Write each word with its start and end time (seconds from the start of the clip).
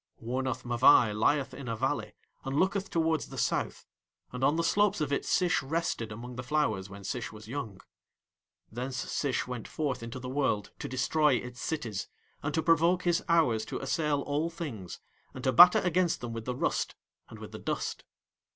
Wornath 0.19 0.63
Mavai 0.63 1.13
lieth 1.13 1.53
in 1.53 1.67
a 1.67 1.75
valley 1.75 2.13
and 2.43 2.57
looketh 2.59 2.89
towards 2.89 3.27
the 3.29 3.37
south, 3.37 3.85
and 4.31 4.43
on 4.43 4.55
the 4.55 4.63
slopes 4.63 4.99
of 4.99 5.13
it 5.13 5.23
Sish 5.25 5.61
rested 5.61 6.11
among 6.11 6.37
the 6.37 6.41
flowers 6.43 6.89
when 6.89 7.03
Sish 7.03 7.31
was 7.31 7.47
young. 7.47 7.79
Thence 8.71 8.97
Sish 8.97 9.45
went 9.45 9.67
forth 9.67 10.01
into 10.01 10.17
the 10.17 10.27
world 10.27 10.71
to 10.79 10.89
destroy 10.89 11.35
its 11.35 11.61
cities, 11.61 12.07
and 12.41 12.51
to 12.55 12.63
provoke 12.63 13.03
his 13.03 13.23
hours 13.29 13.63
to 13.65 13.77
assail 13.77 14.21
all 14.21 14.49
things, 14.49 14.99
and 15.35 15.43
to 15.43 15.51
batter 15.51 15.81
against 15.81 16.19
them 16.21 16.33
with 16.33 16.45
the 16.45 16.55
rust 16.55 16.95
and 17.29 17.37
with 17.37 17.51
the 17.51 17.59
dust. 17.59 18.03